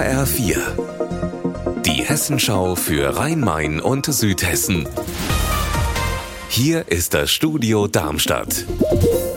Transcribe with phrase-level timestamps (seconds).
[0.00, 1.82] HR4.
[1.82, 4.88] Die Hessenschau für Rhein-Main und Südhessen.
[6.48, 8.64] Hier ist das Studio Darmstadt.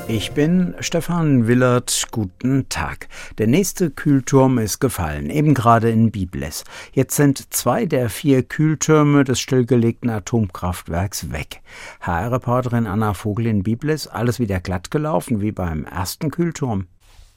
[0.08, 2.08] Ich bin Stefan Willert.
[2.12, 3.10] Guten Tag.
[3.40, 6.64] Der nächste Kühlturm ist gefallen, eben gerade in Biblis.
[6.94, 11.62] Jetzt sind zwei der vier Kühltürme des stillgelegten Atomkraftwerks weg.
[12.00, 16.88] HR-Reporterin Anna Vogel in Biblis, alles wieder glatt gelaufen wie beim ersten Kühlturm.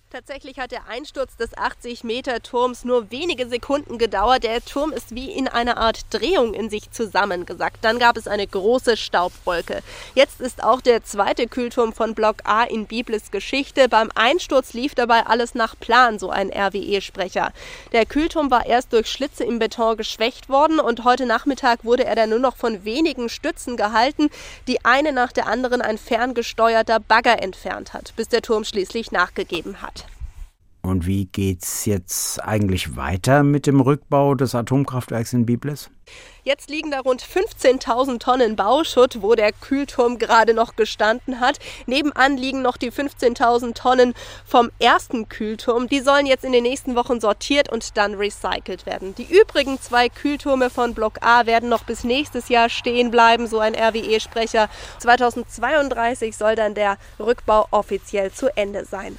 [0.09, 4.44] Tatsächlich hat der Einsturz des 80-Meter-Turms nur wenige Sekunden gedauert.
[4.44, 7.85] Der Turm ist wie in einer Art Drehung in sich zusammengesackt.
[7.85, 9.82] Dann gab es eine große Staubwolke.
[10.14, 13.89] Jetzt ist auch der zweite Kühlturm von Block A in Biblis Geschichte.
[13.89, 17.52] Beim Einsturz lief dabei alles nach Plan, so ein RWE-Sprecher.
[17.91, 22.14] Der Kühlturm war erst durch Schlitze im Beton geschwächt worden und heute Nachmittag wurde er
[22.14, 24.30] dann nur noch von wenigen Stützen gehalten,
[24.68, 29.82] die eine nach der anderen ein ferngesteuerter Bagger entfernt hat, bis der Turm schließlich nachgegeben
[29.82, 30.05] hat.
[30.96, 35.91] Und wie geht's jetzt eigentlich weiter mit dem Rückbau des Atomkraftwerks in Biblis?
[36.42, 41.58] Jetzt liegen da rund 15.000 Tonnen Bauschutt, wo der Kühlturm gerade noch gestanden hat.
[41.84, 44.14] Nebenan liegen noch die 15.000 Tonnen
[44.47, 45.86] vom ersten Kühlturm.
[45.86, 49.14] Die sollen jetzt in den nächsten Wochen sortiert und dann recycelt werden.
[49.16, 53.58] Die übrigen zwei Kühltürme von Block A werden noch bis nächstes Jahr stehen bleiben, so
[53.58, 54.70] ein RWE-Sprecher.
[55.00, 59.19] 2032 soll dann der Rückbau offiziell zu Ende sein.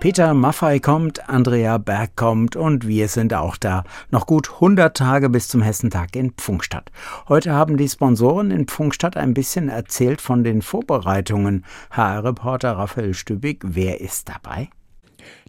[0.00, 3.82] Peter Maffei kommt, Andrea Berg kommt und wir sind auch da.
[4.12, 6.92] Noch gut 100 Tage bis zum Hessentag in Pfungstadt.
[7.28, 11.64] Heute haben die Sponsoren in Pfungstadt ein bisschen erzählt von den Vorbereitungen.
[11.90, 14.70] HR-Reporter Raphael Stübig, wer ist dabei?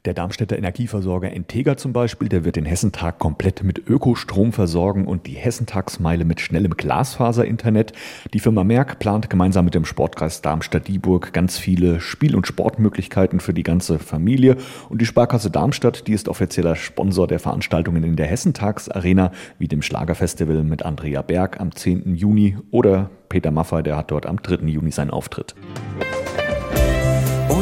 [0.05, 5.27] Der Darmstädter Energieversorger Integra zum Beispiel, der wird den Hessentag komplett mit Ökostrom versorgen und
[5.27, 7.91] die Hessentagsmeile mit schnellem Glasfaser-Internet.
[8.33, 13.53] Die Firma Merck plant gemeinsam mit dem Sportkreis Darmstadt-Dieburg ganz viele Spiel- und Sportmöglichkeiten für
[13.53, 14.55] die ganze Familie.
[14.87, 19.81] Und die Sparkasse Darmstadt, die ist offizieller Sponsor der Veranstaltungen in der Hessentagsarena, wie dem
[19.81, 22.15] Schlagerfestival mit Andrea Berg am 10.
[22.15, 24.65] Juni oder Peter Maffay, der hat dort am 3.
[24.67, 25.55] Juni seinen Auftritt.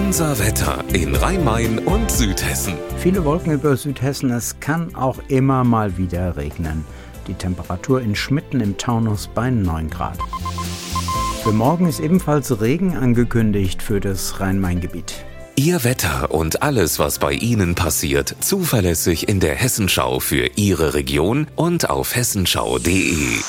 [0.08, 2.76] Unser Wetter in Rhein-Main und Südhessen.
[2.98, 4.32] Viele Wolken über Südhessen.
[4.32, 6.86] Es kann auch immer mal wieder regnen.
[7.28, 10.18] Die Temperatur in Schmitten im Taunus bei 9 Grad.
[11.44, 15.26] Für morgen ist ebenfalls Regen angekündigt für das Rhein-Main-Gebiet.
[15.58, 21.48] Ihr Wetter und alles, was bei Ihnen passiert, zuverlässig in der Hessenschau für Ihre Region
[21.58, 23.42] und auf hessenschau.de.